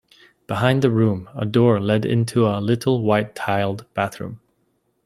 Behind 0.47 0.81
the 0.81 0.89
room 0.89 1.29
a 1.35 1.45
door 1.45 1.79
led 1.79 2.05
into 2.05 2.47
a 2.47 2.57
little 2.59 3.03
white-tiled 3.03 3.85
bathroom. 3.93 4.39